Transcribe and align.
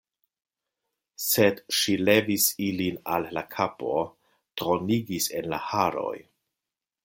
Sed 1.25 1.61
ŝi 1.79 1.97
levis 2.09 2.47
ilin 2.69 2.99
al 3.17 3.29
la 3.39 3.45
kapo, 3.57 3.95
dronigis 4.63 5.33
en 5.41 5.55
la 5.57 5.65
haroj. 5.71 6.19